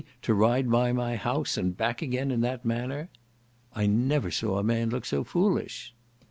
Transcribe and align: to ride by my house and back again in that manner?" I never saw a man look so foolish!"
to 0.23 0.33
ride 0.33 0.67
by 0.71 0.91
my 0.91 1.15
house 1.15 1.57
and 1.57 1.77
back 1.77 2.01
again 2.01 2.31
in 2.31 2.41
that 2.41 2.65
manner?" 2.65 3.07
I 3.75 3.85
never 3.85 4.31
saw 4.31 4.57
a 4.57 4.63
man 4.63 4.89
look 4.89 5.05
so 5.05 5.23
foolish!" 5.23 5.93